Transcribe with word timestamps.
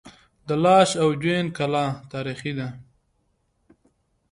د 0.47 0.49
لاش 0.63 0.89
او 1.01 1.09
جوین 1.21 1.47
کلا 1.57 1.85
تاریخي 2.11 2.53
ده 2.57 2.67